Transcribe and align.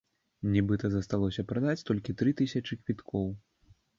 Нібыта, 0.53 0.89
засталося 0.93 1.43
прадаць 1.51 1.85
толькі 1.91 2.17
тры 2.21 2.33
тысячы 2.41 2.79
квіткоў. 2.83 3.29